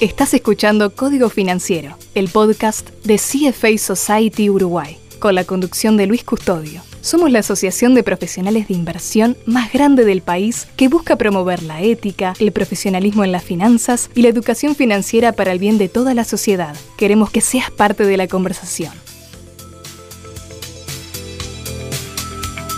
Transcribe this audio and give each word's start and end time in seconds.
Estás 0.00 0.34
escuchando 0.34 0.90
Código 0.90 1.30
Financiero, 1.30 1.96
el 2.16 2.28
podcast 2.28 2.90
de 3.04 3.14
CFA 3.14 3.78
Society 3.78 4.50
Uruguay, 4.50 4.98
con 5.20 5.36
la 5.36 5.44
conducción 5.44 5.96
de 5.96 6.08
Luis 6.08 6.24
Custodio. 6.24 6.82
Somos 7.00 7.30
la 7.30 7.38
asociación 7.38 7.94
de 7.94 8.02
profesionales 8.02 8.66
de 8.66 8.74
inversión 8.74 9.36
más 9.46 9.72
grande 9.72 10.04
del 10.04 10.20
país 10.20 10.66
que 10.76 10.88
busca 10.88 11.14
promover 11.16 11.62
la 11.62 11.80
ética, 11.80 12.34
el 12.40 12.50
profesionalismo 12.50 13.22
en 13.22 13.30
las 13.30 13.44
finanzas 13.44 14.10
y 14.16 14.22
la 14.22 14.30
educación 14.30 14.74
financiera 14.74 15.30
para 15.30 15.52
el 15.52 15.60
bien 15.60 15.78
de 15.78 15.88
toda 15.88 16.12
la 16.12 16.24
sociedad. 16.24 16.74
Queremos 16.98 17.30
que 17.30 17.40
seas 17.40 17.70
parte 17.70 18.04
de 18.04 18.16
la 18.16 18.26
conversación. 18.26 18.92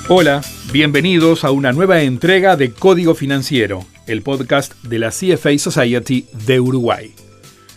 Hola, 0.09 0.43
bienvenidos 0.71 1.45
a 1.45 1.51
una 1.51 1.73
nueva 1.73 2.03
entrega 2.03 2.57
de 2.57 2.73
Código 2.73 3.14
Financiero, 3.14 3.87
el 4.06 4.23
podcast 4.23 4.74
de 4.83 4.98
la 4.98 5.10
CFA 5.10 5.59
Society 5.59 6.27
de 6.47 6.60
Uruguay. 6.60 7.14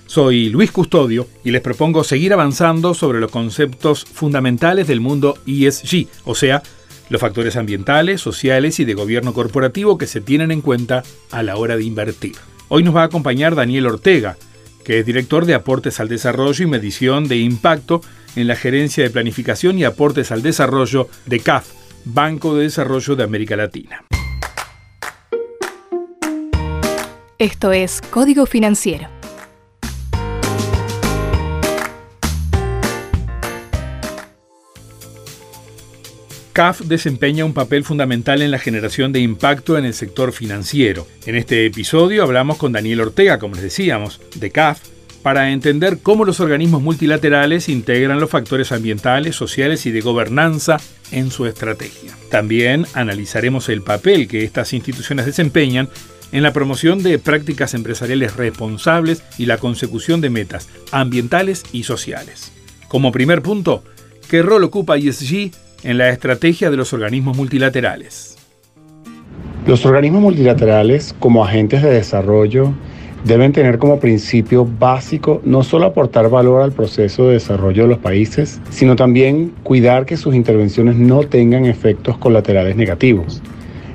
Soy 0.06 0.50
Luis 0.50 0.72
Custodio 0.72 1.28
y 1.44 1.52
les 1.52 1.62
propongo 1.62 2.04
seguir 2.04 2.34
avanzando 2.34 2.94
sobre 2.94 3.20
los 3.20 3.32
conceptos 3.32 4.06
fundamentales 4.06 4.88
del 4.88 5.02
mundo 5.02 5.38
ESG, 5.46 6.08
o 6.26 6.34
sea, 6.34 6.64
los 7.10 7.22
factores 7.22 7.56
ambientales, 7.56 8.22
sociales 8.22 8.80
y 8.80 8.86
de 8.86 8.94
gobierno 8.94 9.34
corporativo 9.34 9.98
que 9.98 10.08
se 10.08 10.22
tienen 10.22 10.52
en 10.52 10.62
cuenta 10.62 11.04
a 11.32 11.44
la 11.44 11.58
hora 11.58 11.78
de 11.78 11.84
invertir. 11.84 12.36
Hoy 12.70 12.84
nos 12.84 12.96
va 12.96 13.02
a 13.02 13.06
acompañar 13.06 13.56
Daniel 13.56 13.88
Ortega, 13.88 14.38
que 14.84 15.00
es 15.00 15.06
director 15.06 15.46
de 15.46 15.56
aportes 15.56 16.00
al 16.00 16.08
desarrollo 16.08 16.64
y 16.64 16.68
medición 16.68 17.28
de 17.28 17.38
impacto 17.38 18.02
en 18.36 18.48
la 18.48 18.56
Gerencia 18.56 19.04
de 19.04 19.10
Planificación 19.10 19.78
y 19.78 19.84
Aportes 19.84 20.32
al 20.32 20.42
Desarrollo 20.42 21.10
de 21.26 21.40
CAF, 21.40 21.68
Banco 22.06 22.56
de 22.56 22.64
Desarrollo 22.64 23.16
de 23.16 23.24
América 23.24 23.56
Latina. 23.56 24.06
Esto 27.40 27.72
es 27.72 28.02
Código 28.02 28.46
Financiero. 28.46 29.08
CAF 36.52 36.82
desempeña 36.82 37.46
un 37.46 37.54
papel 37.54 37.86
fundamental 37.86 38.42
en 38.42 38.52
la 38.52 38.60
generación 38.60 39.14
de 39.14 39.22
impacto 39.22 39.78
en 39.78 39.86
el 39.86 39.94
sector 39.94 40.34
financiero. 40.34 41.08
En 41.26 41.38
este 41.38 41.66
episodio 41.66 42.24
hablamos 42.24 42.58
con 42.58 42.74
Daniel 42.74 43.00
Ortega, 43.00 43.40
como 43.40 43.56
les 43.56 43.64
decíamos, 43.64 44.20
de 44.36 44.52
CAF, 44.52 44.82
para 45.24 45.52
entender 45.52 46.00
cómo 46.04 46.26
los 46.26 46.42
organismos 46.42 46.82
multilaterales 46.82 47.70
integran 47.70 48.20
los 48.20 48.30
factores 48.30 48.74
ambientales, 48.74 49.38
sociales 49.38 49.86
y 49.86 49.92
de 49.92 50.02
gobernanza 50.02 50.76
en 51.12 51.32
su 51.32 51.46
estrategia. 51.46 52.18
También 52.30 52.86
analizaremos 52.96 53.70
el 53.70 53.82
papel 53.82 54.28
que 54.28 54.44
estas 54.44 54.74
instituciones 54.74 55.26
desempeñan 55.26 55.88
en 56.32 56.44
la 56.44 56.54
promoción 56.54 57.04
de 57.04 57.20
prácticas 57.20 57.74
empresariales 57.74 58.36
responsables 58.36 59.24
y 59.38 59.46
la 59.46 59.58
consecución 59.58 60.22
de 60.22 60.30
metas 60.30 60.70
ambientales 60.92 61.64
y 61.72 61.84
sociales. 61.84 62.52
Como 62.88 63.12
primer 63.12 63.42
punto, 63.42 63.84
¿qué 64.30 64.42
rol 64.42 64.64
ocupa 64.64 64.98
ESG 64.98 65.52
en 65.84 65.98
la 65.98 66.10
estrategia 66.10 66.70
de 66.70 66.78
los 66.78 66.94
organismos 66.94 67.38
multilaterales? 67.38 68.38
Los 69.68 69.86
organismos 69.86 70.22
multilaterales, 70.22 71.16
como 71.20 71.46
agentes 71.46 71.84
de 71.84 71.92
desarrollo, 71.92 72.74
deben 73.26 73.52
tener 73.52 73.78
como 73.78 74.00
principio 74.00 74.66
básico 74.66 75.42
no 75.44 75.64
solo 75.64 75.88
aportar 75.88 76.30
valor 76.30 76.62
al 76.62 76.72
proceso 76.72 77.28
de 77.28 77.34
desarrollo 77.34 77.84
de 77.84 77.90
los 77.90 77.98
países, 78.00 78.62
sino 78.70 78.96
también 78.96 79.52
cuidar 79.64 80.06
que 80.06 80.18
sus 80.18 80.34
intervenciones 80.36 80.96
no 80.96 81.24
tengan 81.24 81.66
efectos 81.66 82.18
colaterales 82.18 82.76
negativos, 82.76 83.42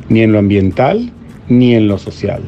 ni 0.09 0.21
en 0.21 0.33
lo 0.33 0.39
ambiental 0.39 1.11
ni 1.49 1.75
en 1.75 1.89
lo 1.89 1.99
social. 1.99 2.43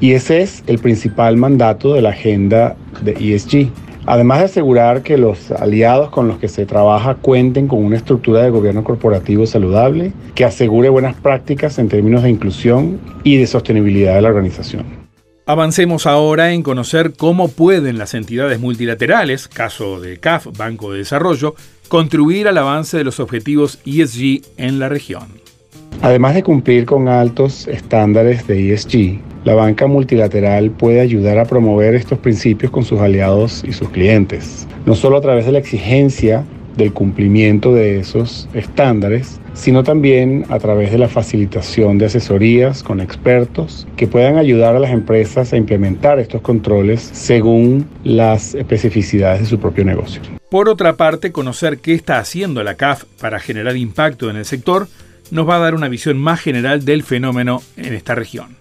Y 0.00 0.12
ese 0.12 0.40
es 0.40 0.64
el 0.66 0.78
principal 0.78 1.36
mandato 1.36 1.94
de 1.94 2.02
la 2.02 2.10
agenda 2.10 2.76
de 3.02 3.12
ESG. 3.12 3.68
Además 4.06 4.38
de 4.38 4.44
asegurar 4.46 5.02
que 5.02 5.18
los 5.18 5.50
aliados 5.50 6.08
con 6.10 6.26
los 6.26 6.38
que 6.38 6.48
se 6.48 6.64
trabaja 6.64 7.16
cuenten 7.16 7.68
con 7.68 7.84
una 7.84 7.96
estructura 7.96 8.42
de 8.42 8.50
gobierno 8.50 8.82
corporativo 8.82 9.46
saludable 9.46 10.12
que 10.34 10.44
asegure 10.46 10.88
buenas 10.88 11.14
prácticas 11.16 11.78
en 11.78 11.88
términos 11.88 12.22
de 12.22 12.30
inclusión 12.30 12.98
y 13.24 13.36
de 13.36 13.46
sostenibilidad 13.46 14.14
de 14.14 14.22
la 14.22 14.28
organización. 14.28 15.00
Avancemos 15.44 16.06
ahora 16.06 16.52
en 16.52 16.62
conocer 16.62 17.12
cómo 17.12 17.48
pueden 17.48 17.98
las 17.98 18.14
entidades 18.14 18.60
multilaterales, 18.60 19.48
caso 19.48 20.00
de 20.00 20.18
CAF, 20.18 20.46
Banco 20.56 20.92
de 20.92 20.98
Desarrollo, 20.98 21.56
contribuir 21.88 22.46
al 22.46 22.56
avance 22.56 22.96
de 22.96 23.04
los 23.04 23.20
objetivos 23.20 23.80
ESG 23.84 24.42
en 24.56 24.78
la 24.78 24.88
región. 24.88 25.49
Además 26.02 26.34
de 26.34 26.42
cumplir 26.42 26.86
con 26.86 27.08
altos 27.08 27.68
estándares 27.68 28.46
de 28.46 28.72
ESG, 28.72 29.20
la 29.44 29.54
banca 29.54 29.86
multilateral 29.86 30.70
puede 30.70 31.00
ayudar 31.00 31.38
a 31.38 31.44
promover 31.44 31.94
estos 31.94 32.18
principios 32.18 32.72
con 32.72 32.84
sus 32.84 33.00
aliados 33.00 33.62
y 33.68 33.72
sus 33.72 33.90
clientes, 33.90 34.66
no 34.86 34.94
solo 34.94 35.18
a 35.18 35.20
través 35.20 35.44
de 35.44 35.52
la 35.52 35.58
exigencia 35.58 36.42
del 36.78 36.94
cumplimiento 36.94 37.74
de 37.74 37.98
esos 37.98 38.48
estándares, 38.54 39.42
sino 39.52 39.82
también 39.82 40.46
a 40.48 40.58
través 40.58 40.90
de 40.90 40.96
la 40.96 41.08
facilitación 41.08 41.98
de 41.98 42.06
asesorías 42.06 42.82
con 42.82 43.00
expertos 43.00 43.86
que 43.96 44.06
puedan 44.06 44.38
ayudar 44.38 44.76
a 44.76 44.80
las 44.80 44.92
empresas 44.92 45.52
a 45.52 45.58
implementar 45.58 46.18
estos 46.18 46.40
controles 46.40 47.10
según 47.12 47.86
las 48.04 48.54
especificidades 48.54 49.40
de 49.40 49.46
su 49.46 49.58
propio 49.58 49.84
negocio. 49.84 50.22
Por 50.50 50.70
otra 50.70 50.96
parte, 50.96 51.30
conocer 51.30 51.78
qué 51.78 51.92
está 51.92 52.18
haciendo 52.18 52.62
la 52.62 52.76
CAF 52.76 53.04
para 53.20 53.38
generar 53.38 53.76
impacto 53.76 54.30
en 54.30 54.36
el 54.36 54.46
sector 54.46 54.88
nos 55.30 55.48
va 55.48 55.56
a 55.56 55.58
dar 55.60 55.74
una 55.74 55.88
visión 55.88 56.18
más 56.18 56.40
general 56.40 56.84
del 56.84 57.02
fenómeno 57.02 57.62
en 57.76 57.94
esta 57.94 58.14
región. 58.14 58.56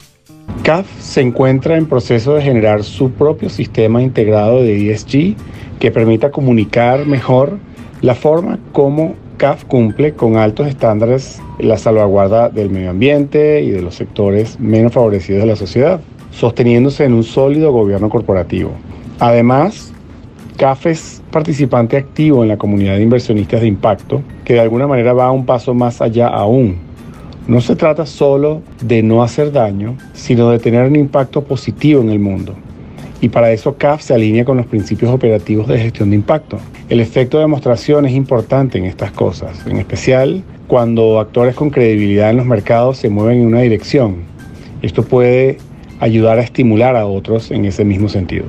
CAF 0.63 0.88
se 1.00 1.22
encuentra 1.22 1.78
en 1.78 1.85
proceso 1.85 2.35
de 2.35 2.41
generar 2.41 2.84
su 2.84 3.12
propio 3.12 3.50
sistema 3.50 4.02
integrado 4.02 4.62
de 4.62 4.91
ESG 4.91 5.35
que 5.80 5.91
permita 5.91 6.31
comunicar 6.31 7.06
mejor 7.06 7.57
la 8.02 8.16
forma 8.16 8.59
como 8.72 9.16
CAF 9.38 9.63
cumple 9.66 10.13
con 10.13 10.35
altos 10.35 10.68
estándares 10.68 11.41
la 11.59 11.78
salvaguarda 11.78 12.50
del 12.50 12.69
medio 12.69 12.90
ambiente 12.90 13.62
y 13.62 13.72
de 13.72 13.81
los 13.81 13.96
sectores 13.96 14.59
menos 14.59 14.94
favorecidos 14.94 15.41
de 15.41 15.47
la 15.47 15.56
sociedad, 15.56 16.01
sosteniéndose 16.31 17.06
en 17.06 17.13
un 17.13 17.24
sólido 17.24 17.72
gobierno 17.72 18.09
corporativo. 18.09 18.72
Además, 19.19 19.94
CAF 20.59 20.87
es 20.87 21.21
participante 21.31 21.95
activo 21.95 22.43
en 22.43 22.49
la 22.49 22.57
comunidad 22.57 22.97
de 22.97 23.03
inversionistas 23.03 23.61
de 23.61 23.67
impacto, 23.67 24.21
que 24.43 24.55
de 24.55 24.59
alguna 24.59 24.87
manera 24.87 25.13
va 25.13 25.31
un 25.31 25.45
paso 25.45 25.73
más 25.73 26.01
allá 26.01 26.27
aún. 26.27 26.75
No 27.47 27.61
se 27.61 27.77
trata 27.77 28.05
solo 28.05 28.61
de 28.81 29.01
no 29.01 29.23
hacer 29.23 29.53
daño, 29.53 29.95
sino 30.11 30.49
de 30.49 30.59
tener 30.59 30.83
un 30.83 30.97
impacto 30.97 31.45
positivo 31.45 32.01
en 32.01 32.09
el 32.09 32.19
mundo. 32.19 32.55
Y 33.21 33.29
para 33.29 33.53
eso 33.53 33.77
CAF 33.77 34.01
se 34.01 34.13
alinea 34.13 34.43
con 34.43 34.57
los 34.57 34.65
principios 34.65 35.13
operativos 35.13 35.65
de 35.69 35.79
gestión 35.79 36.09
de 36.09 36.17
impacto. 36.17 36.59
El 36.89 36.99
efecto 36.99 37.37
de 37.37 37.43
demostración 37.43 38.05
es 38.05 38.11
importante 38.11 38.77
en 38.77 38.83
estas 38.83 39.13
cosas, 39.13 39.65
en 39.65 39.77
especial 39.77 40.43
cuando 40.67 41.21
actores 41.21 41.55
con 41.55 41.69
credibilidad 41.69 42.31
en 42.31 42.35
los 42.35 42.45
mercados 42.45 42.97
se 42.97 43.07
mueven 43.07 43.39
en 43.39 43.47
una 43.47 43.61
dirección. 43.61 44.23
Esto 44.81 45.03
puede 45.03 45.57
ayudar 46.01 46.37
a 46.37 46.41
estimular 46.41 46.97
a 46.97 47.05
otros 47.05 47.49
en 47.49 47.63
ese 47.63 47.85
mismo 47.85 48.09
sentido. 48.09 48.43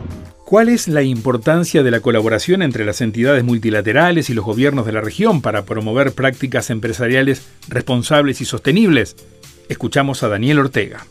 ¿Cuál 0.51 0.69
es 0.69 0.89
la 0.89 1.03
importancia 1.03 1.85
de 1.85 1.93
la 1.93 2.01
colaboración 2.01 2.63
entre 2.63 2.85
las 2.85 3.01
entidades 3.03 3.45
multilaterales 3.45 4.31
y 4.31 4.35
los 4.35 4.45
gobiernos 4.45 4.85
de 4.85 4.91
la 4.91 5.01
región 5.01 5.43
para 5.43 5.63
promover 5.65 6.11
prácticas 6.11 6.71
empresariales 6.71 7.49
responsables 7.69 8.41
y 8.41 8.45
sostenibles? 8.45 9.15
Escuchamos 9.69 10.25
a 10.25 10.29
Daniel 10.29 10.59
Ortega. 10.59 11.07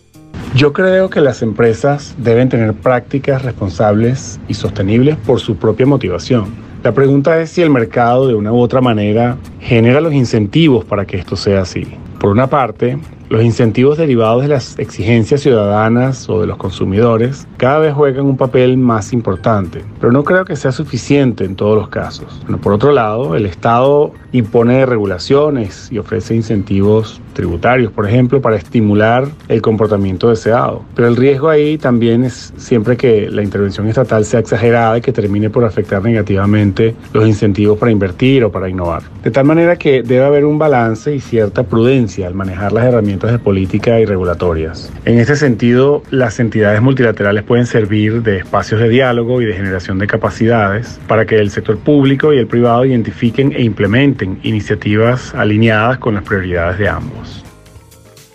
Yo 0.56 0.74
creo 0.74 1.10
que 1.10 1.22
las 1.22 1.42
empresas 1.42 2.16
deben 2.18 2.50
tener 2.50 2.74
prácticas 2.74 3.44
responsables 3.44 4.42
y 4.50 4.56
sostenibles 4.56 5.16
por 5.16 5.40
su 5.40 5.56
propia 5.56 5.86
motivación. 5.86 6.54
La 6.84 6.92
pregunta 6.92 7.40
es 7.40 7.50
si 7.50 7.62
el 7.62 7.70
mercado 7.70 8.28
de 8.28 8.36
una 8.36 8.52
u 8.52 8.60
otra 8.60 8.82
manera 8.82 9.38
genera 9.62 10.02
los 10.02 10.14
incentivos 10.14 10.84
para 10.84 11.06
que 11.06 11.16
esto 11.16 11.38
sea 11.38 11.62
así. 11.62 11.88
Por 12.20 12.30
una 12.30 12.48
parte, 12.48 12.98
los 13.30 13.44
incentivos 13.44 13.98
derivados 13.98 14.42
de 14.42 14.48
las 14.48 14.78
exigencias 14.80 15.42
ciudadanas 15.42 16.28
o 16.30 16.42
de 16.42 16.48
los 16.48 16.58
consumidores 16.58 17.48
cada 17.58 17.80
vez 17.80 17.94
juegan 17.94 18.26
un 18.26 18.38
papel 18.38 18.78
más 18.78 19.14
importante, 19.14 19.84
pero 20.00 20.12
no 20.12 20.24
creo 20.24 20.46
que 20.46 20.56
sea 20.56 20.72
suficiente 20.72 21.46
en 21.46 21.56
todos 21.56 21.76
los 21.76 21.90
casos. 21.90 22.42
por 22.62 22.74
otro 22.74 22.92
lado, 22.92 23.36
el 23.36 23.46
Estado 23.46 24.12
impone 24.32 24.86
regulaciones 24.86 25.92
y 25.92 26.00
ofrece 26.00 26.36
incentivos 26.36 27.22
tributarios, 27.34 27.92
por 27.92 28.08
ejemplo, 28.08 28.42
para 28.42 28.58
estimular 28.58 29.28
el 29.48 29.62
comportamiento 29.62 30.30
deseado. 30.30 30.84
Pero 30.96 31.08
el 31.08 31.16
riesgo 31.16 31.50
ahí 31.50 31.78
también 31.78 32.24
es 32.24 32.54
siempre 32.58 32.98
que 32.98 33.30
la 33.30 33.44
intervención 33.44 33.88
estatal 33.88 34.26
sea 34.26 34.42
exagerada 34.42 34.98
y 34.98 35.02
que 35.02 35.14
termine 35.14 35.50
por 35.50 35.64
afectar 35.64 36.04
negativamente 36.04 36.96
los 37.14 37.28
incentivos 37.28 37.78
para 37.78 37.92
invertir 37.92 38.44
o 38.44 38.52
para 38.52 38.68
innovar. 38.68 39.04
De 39.24 39.32
tal 39.32 39.46
manera 39.46 39.78
que 39.78 40.04
debe 40.04 40.26
haber 40.26 40.46
un 40.46 40.58
balance 40.58 41.16
y 41.16 41.20
cierta 41.20 41.64
prudencia 41.64 42.28
al 42.28 42.34
manejar 42.34 42.74
las 42.74 42.86
herramientas 42.86 43.19
de 43.28 43.40
política 43.40 44.00
y 44.00 44.06
regulatorias. 44.06 44.92
En 45.06 45.20
este 45.20 45.36
sentido, 45.36 46.04
las 46.12 46.40
entidades 46.40 46.82
multilaterales 46.82 47.44
pueden 47.44 47.66
servir 47.66 48.22
de 48.24 48.38
espacios 48.38 48.80
de 48.80 48.90
diálogo 48.90 49.42
y 49.42 49.46
de 49.46 49.54
generación 49.54 50.00
de 50.00 50.08
capacidades 50.08 51.00
para 51.08 51.26
que 51.26 51.38
el 51.38 51.52
sector 51.52 51.78
público 51.78 52.34
y 52.34 52.38
el 52.38 52.48
privado 52.48 52.86
identifiquen 52.86 53.54
e 53.54 53.64
implementen 53.64 54.40
iniciativas 54.44 55.34
alineadas 55.36 56.00
con 56.00 56.16
las 56.16 56.24
prioridades 56.24 56.80
de 56.80 56.90
ambos. 56.90 57.44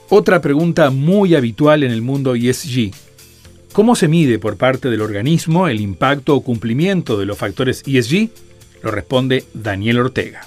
Otra 0.08 0.40
pregunta 0.40 0.90
muy 0.90 1.34
habitual 1.34 1.82
en 1.82 1.90
el 1.90 2.02
mundo 2.02 2.34
ESG. 2.34 2.90
¿Cómo 3.72 3.96
se 3.96 4.06
mide 4.06 4.38
por 4.38 4.56
parte 4.56 4.88
del 4.88 5.00
organismo 5.00 5.66
el 5.66 5.80
impacto 5.80 6.36
o 6.36 6.44
cumplimiento 6.44 7.18
de 7.18 7.26
los 7.26 7.36
factores 7.36 7.82
ESG? 7.86 8.28
Lo 8.82 8.90
responde 8.92 9.44
Daniel 9.54 9.98
Ortega. 9.98 10.42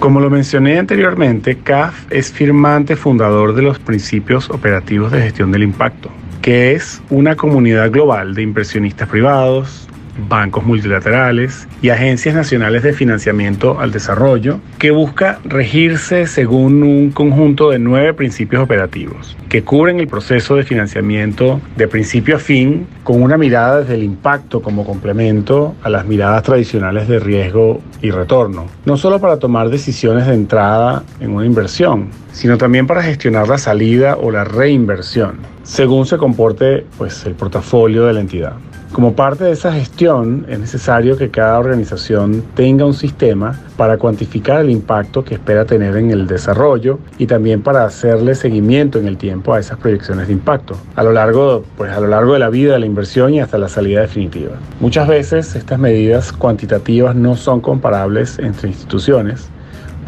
Como 0.00 0.18
lo 0.18 0.30
mencioné 0.30 0.78
anteriormente, 0.78 1.58
CAF 1.58 2.10
es 2.10 2.32
firmante 2.32 2.96
fundador 2.96 3.54
de 3.54 3.60
los 3.60 3.78
principios 3.78 4.48
operativos 4.48 5.12
de 5.12 5.20
gestión 5.20 5.52
del 5.52 5.62
impacto, 5.62 6.10
que 6.40 6.72
es 6.72 7.02
una 7.10 7.36
comunidad 7.36 7.90
global 7.90 8.34
de 8.34 8.40
inversionistas 8.40 9.10
privados, 9.10 9.89
bancos 10.28 10.64
multilaterales 10.64 11.66
y 11.82 11.90
agencias 11.90 12.34
nacionales 12.34 12.82
de 12.82 12.92
financiamiento 12.92 13.80
al 13.80 13.90
desarrollo, 13.90 14.60
que 14.78 14.90
busca 14.90 15.38
regirse 15.44 16.26
según 16.26 16.82
un 16.82 17.10
conjunto 17.10 17.70
de 17.70 17.78
nueve 17.78 18.14
principios 18.14 18.62
operativos, 18.62 19.36
que 19.48 19.62
cubren 19.62 20.00
el 20.00 20.06
proceso 20.06 20.56
de 20.56 20.64
financiamiento 20.64 21.60
de 21.76 21.88
principio 21.88 22.36
a 22.36 22.38
fin 22.38 22.86
con 23.02 23.22
una 23.22 23.36
mirada 23.36 23.80
desde 23.80 23.94
el 23.94 24.02
impacto 24.02 24.62
como 24.62 24.84
complemento 24.84 25.74
a 25.82 25.90
las 25.90 26.06
miradas 26.06 26.42
tradicionales 26.42 27.08
de 27.08 27.18
riesgo 27.18 27.80
y 28.02 28.10
retorno, 28.10 28.66
no 28.84 28.96
solo 28.96 29.20
para 29.20 29.38
tomar 29.38 29.68
decisiones 29.68 30.26
de 30.26 30.34
entrada 30.34 31.02
en 31.20 31.32
una 31.32 31.46
inversión, 31.46 32.08
sino 32.32 32.58
también 32.58 32.86
para 32.86 33.02
gestionar 33.02 33.48
la 33.48 33.58
salida 33.58 34.16
o 34.16 34.30
la 34.30 34.44
reinversión, 34.44 35.38
según 35.62 36.06
se 36.06 36.16
comporte 36.16 36.86
pues, 36.98 37.24
el 37.26 37.34
portafolio 37.34 38.06
de 38.06 38.12
la 38.12 38.20
entidad. 38.20 38.54
Como 38.92 39.14
parte 39.14 39.44
de 39.44 39.52
esa 39.52 39.72
gestión 39.72 40.44
es 40.48 40.58
necesario 40.58 41.16
que 41.16 41.30
cada 41.30 41.60
organización 41.60 42.42
tenga 42.56 42.84
un 42.84 42.92
sistema 42.92 43.56
para 43.76 43.98
cuantificar 43.98 44.62
el 44.62 44.70
impacto 44.70 45.24
que 45.24 45.34
espera 45.34 45.64
tener 45.64 45.96
en 45.96 46.10
el 46.10 46.26
desarrollo 46.26 46.98
y 47.16 47.26
también 47.26 47.62
para 47.62 47.84
hacerle 47.84 48.34
seguimiento 48.34 48.98
en 48.98 49.06
el 49.06 49.16
tiempo 49.16 49.54
a 49.54 49.60
esas 49.60 49.78
proyecciones 49.78 50.26
de 50.26 50.32
impacto 50.32 50.76
a 50.96 51.04
lo 51.04 51.12
largo, 51.12 51.64
pues, 51.76 51.92
a 51.92 52.00
lo 52.00 52.08
largo 52.08 52.32
de 52.32 52.40
la 52.40 52.50
vida 52.50 52.72
de 52.72 52.80
la 52.80 52.86
inversión 52.86 53.32
y 53.32 53.40
hasta 53.40 53.58
la 53.58 53.68
salida 53.68 54.00
definitiva. 54.00 54.56
Muchas 54.80 55.06
veces 55.06 55.54
estas 55.54 55.78
medidas 55.78 56.32
cuantitativas 56.32 57.14
no 57.14 57.36
son 57.36 57.60
comparables 57.60 58.40
entre 58.40 58.70
instituciones 58.70 59.48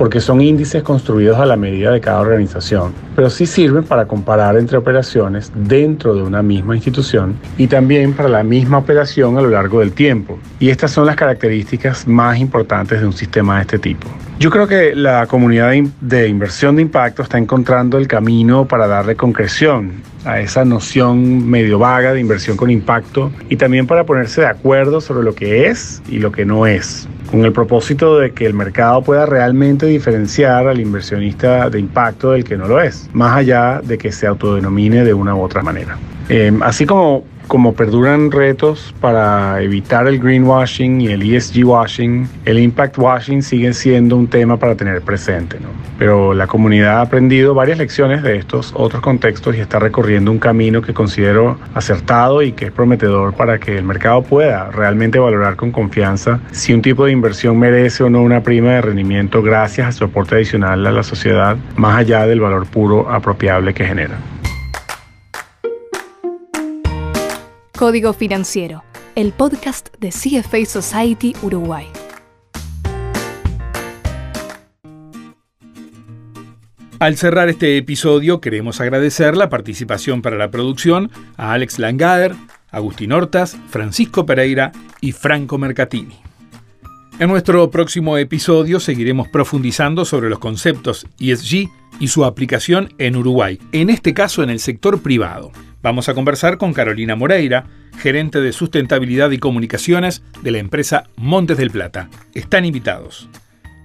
porque 0.02 0.20
son 0.20 0.40
índices 0.40 0.82
construidos 0.82 1.38
a 1.38 1.46
la 1.46 1.56
medida 1.56 1.92
de 1.92 2.00
cada 2.00 2.18
organización, 2.18 2.92
pero 3.14 3.30
sí 3.30 3.46
sirven 3.46 3.84
para 3.84 4.06
comparar 4.06 4.56
entre 4.56 4.76
operaciones 4.76 5.52
dentro 5.54 6.12
de 6.12 6.24
una 6.24 6.42
misma 6.42 6.74
institución 6.74 7.36
y 7.56 7.68
también 7.68 8.12
para 8.12 8.28
la 8.28 8.42
misma 8.42 8.78
operación 8.78 9.38
a 9.38 9.42
lo 9.42 9.50
largo 9.50 9.78
del 9.78 9.92
tiempo. 9.92 10.40
Y 10.58 10.70
estas 10.70 10.90
son 10.90 11.06
las 11.06 11.14
características 11.14 12.08
más 12.08 12.40
importantes 12.40 13.00
de 13.00 13.06
un 13.06 13.12
sistema 13.12 13.54
de 13.54 13.60
este 13.60 13.78
tipo. 13.78 14.08
Yo 14.40 14.50
creo 14.50 14.66
que 14.66 14.92
la 14.96 15.28
comunidad 15.28 15.72
de 16.00 16.26
inversión 16.26 16.74
de 16.74 16.82
impacto 16.82 17.22
está 17.22 17.38
encontrando 17.38 17.96
el 17.96 18.08
camino 18.08 18.66
para 18.66 18.88
darle 18.88 19.14
concreción 19.14 20.02
a 20.24 20.40
esa 20.40 20.64
noción 20.64 21.48
medio 21.48 21.78
vaga 21.78 22.12
de 22.12 22.18
inversión 22.18 22.56
con 22.56 22.70
impacto 22.70 23.30
y 23.48 23.54
también 23.54 23.86
para 23.86 24.04
ponerse 24.04 24.40
de 24.40 24.48
acuerdo 24.48 25.00
sobre 25.00 25.22
lo 25.22 25.36
que 25.36 25.68
es 25.68 26.02
y 26.08 26.18
lo 26.18 26.32
que 26.32 26.44
no 26.44 26.66
es 26.66 27.06
con 27.32 27.46
el 27.46 27.52
propósito 27.52 28.18
de 28.18 28.32
que 28.32 28.44
el 28.44 28.52
mercado 28.52 29.02
pueda 29.02 29.24
realmente 29.24 29.86
diferenciar 29.86 30.68
al 30.68 30.78
inversionista 30.78 31.70
de 31.70 31.80
impacto 31.80 32.32
del 32.32 32.44
que 32.44 32.58
no 32.58 32.68
lo 32.68 32.78
es, 32.80 33.08
más 33.14 33.34
allá 33.34 33.80
de 33.82 33.96
que 33.96 34.12
se 34.12 34.26
autodenomine 34.26 35.02
de 35.02 35.14
una 35.14 35.34
u 35.34 35.40
otra 35.40 35.62
manera. 35.62 35.96
Eh, 36.28 36.52
así 36.60 36.84
como 36.84 37.24
como 37.52 37.74
perduran 37.74 38.30
retos 38.30 38.94
para 38.98 39.60
evitar 39.60 40.08
el 40.08 40.18
greenwashing 40.18 41.02
y 41.02 41.08
el 41.08 41.20
ESG 41.20 41.66
washing, 41.66 42.26
el 42.46 42.58
impact 42.58 42.96
washing 42.96 43.42
sigue 43.42 43.74
siendo 43.74 44.16
un 44.16 44.26
tema 44.26 44.56
para 44.56 44.74
tener 44.74 45.02
presente. 45.02 45.58
Pero 45.98 46.32
la 46.32 46.46
comunidad 46.46 46.96
ha 46.96 47.00
aprendido 47.02 47.52
varias 47.52 47.76
lecciones 47.76 48.22
de 48.22 48.38
estos 48.38 48.72
otros 48.74 49.02
contextos 49.02 49.54
y 49.54 49.60
está 49.60 49.78
recorriendo 49.78 50.30
un 50.30 50.38
camino 50.38 50.80
que 50.80 50.94
considero 50.94 51.58
acertado 51.74 52.40
y 52.40 52.52
que 52.52 52.64
es 52.64 52.72
prometedor 52.72 53.34
para 53.34 53.58
que 53.58 53.76
el 53.76 53.84
mercado 53.84 54.22
pueda 54.22 54.70
realmente 54.70 55.18
valorar 55.18 55.56
con 55.56 55.72
confianza 55.72 56.40
si 56.52 56.72
un 56.72 56.80
tipo 56.80 57.04
de 57.04 57.12
inversión 57.12 57.58
merece 57.58 58.02
o 58.02 58.08
no 58.08 58.22
una 58.22 58.42
prima 58.42 58.70
de 58.70 58.80
rendimiento 58.80 59.42
gracias 59.42 59.88
a 59.88 59.92
su 59.92 60.04
aporte 60.04 60.36
adicional 60.36 60.86
a 60.86 60.90
la 60.90 61.02
sociedad, 61.02 61.58
más 61.76 61.98
allá 61.98 62.26
del 62.26 62.40
valor 62.40 62.64
puro 62.66 63.10
apropiable 63.10 63.74
que 63.74 63.84
genera. 63.84 64.16
Código 67.82 68.12
Financiero, 68.12 68.84
el 69.16 69.32
podcast 69.32 69.88
de 69.98 70.10
CFA 70.10 70.64
Society 70.66 71.34
Uruguay. 71.42 71.88
Al 77.00 77.16
cerrar 77.16 77.48
este 77.48 77.76
episodio 77.76 78.40
queremos 78.40 78.80
agradecer 78.80 79.36
la 79.36 79.48
participación 79.48 80.22
para 80.22 80.36
la 80.36 80.52
producción 80.52 81.10
a 81.36 81.54
Alex 81.54 81.80
Langader, 81.80 82.36
Agustín 82.70 83.10
Hortas, 83.10 83.58
Francisco 83.68 84.26
Pereira 84.26 84.70
y 85.00 85.10
Franco 85.10 85.58
Mercatini. 85.58 86.20
En 87.18 87.30
nuestro 87.30 87.68
próximo 87.72 88.16
episodio 88.16 88.78
seguiremos 88.78 89.26
profundizando 89.26 90.04
sobre 90.04 90.30
los 90.30 90.38
conceptos 90.38 91.04
ESG 91.18 91.68
y 91.98 92.06
su 92.06 92.24
aplicación 92.24 92.94
en 92.98 93.16
Uruguay, 93.16 93.58
en 93.72 93.90
este 93.90 94.14
caso 94.14 94.44
en 94.44 94.50
el 94.50 94.60
sector 94.60 95.02
privado. 95.02 95.50
Vamos 95.82 96.08
a 96.08 96.14
conversar 96.14 96.58
con 96.58 96.72
Carolina 96.72 97.16
Moreira, 97.16 97.66
gerente 97.98 98.40
de 98.40 98.52
sustentabilidad 98.52 99.32
y 99.32 99.38
comunicaciones 99.38 100.22
de 100.40 100.52
la 100.52 100.58
empresa 100.58 101.04
Montes 101.16 101.58
del 101.58 101.70
Plata. 101.70 102.08
Están 102.34 102.64
invitados. 102.64 103.28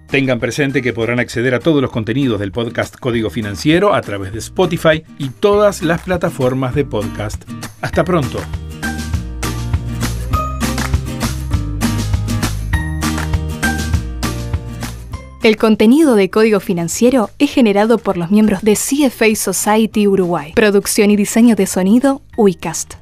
Tengan 0.08 0.40
presente 0.40 0.82
que 0.82 0.94
podrán 0.94 1.20
acceder 1.20 1.56
a 1.56 1.60
todos 1.60 1.82
los 1.82 1.92
contenidos 1.92 2.40
del 2.40 2.52
podcast 2.52 2.96
Código 2.98 3.30
Financiero 3.30 3.94
a 3.94 4.02
través 4.02 4.32
de 4.32 4.40
Spotify 4.40 5.04
y 5.18 5.30
todas 5.30 5.82
las 5.82 6.04
plataformas 6.04 6.76
de 6.76 6.86
podcast. 6.86 7.44
Hasta 7.82 8.04
pronto. 8.06 8.40
El 15.44 15.56
contenido 15.56 16.16
de 16.16 16.32
Código 16.32 16.60
Financiero 16.60 17.30
es 17.38 17.52
generado 17.52 18.00
por 18.00 18.18
los 18.18 18.32
miembros 18.32 18.64
de 18.64 18.74
CFA 18.74 19.36
Society 19.36 20.08
Uruguay. 20.08 20.54
Producción 20.56 21.12
y 21.12 21.16
diseño 21.16 21.56
de 21.56 21.68
sonido, 21.68 22.22
Uicast. 22.38 22.96